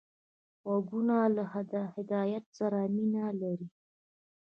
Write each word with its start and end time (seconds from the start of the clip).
غوږونه 0.65 1.17
له 1.35 1.43
هدایت 1.95 2.45
سره 2.57 2.79
مینه 2.95 3.25
لري 3.41 3.67